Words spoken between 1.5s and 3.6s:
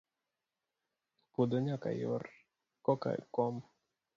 nyaka yor koka kom.